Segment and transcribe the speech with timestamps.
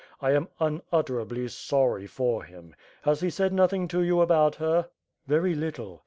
[0.19, 2.73] I am unutterably sorry for him.
[3.03, 4.89] Has he said nothing to you about her?"
[5.27, 5.99] "Very little.